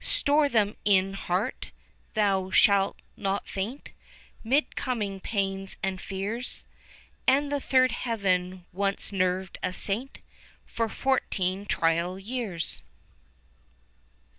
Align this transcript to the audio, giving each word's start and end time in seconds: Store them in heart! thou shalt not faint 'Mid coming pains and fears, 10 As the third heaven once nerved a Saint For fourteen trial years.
Store 0.03 0.49
them 0.49 0.75
in 0.83 1.13
heart! 1.13 1.69
thou 2.15 2.49
shalt 2.49 2.99
not 3.15 3.47
faint 3.47 3.91
'Mid 4.43 4.75
coming 4.75 5.19
pains 5.19 5.77
and 5.83 6.01
fears, 6.01 6.65
10 7.27 7.43
As 7.45 7.49
the 7.51 7.59
third 7.61 7.91
heaven 7.91 8.65
once 8.73 9.11
nerved 9.11 9.59
a 9.61 9.71
Saint 9.71 10.17
For 10.65 10.89
fourteen 10.89 11.67
trial 11.67 12.17
years. 12.17 12.81